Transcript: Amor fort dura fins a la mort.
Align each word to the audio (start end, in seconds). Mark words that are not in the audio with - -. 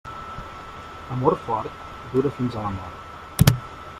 Amor 1.15 1.35
fort 1.45 1.77
dura 2.13 2.33
fins 2.39 2.57
a 2.57 2.63
la 2.67 2.75
mort. 2.79 3.55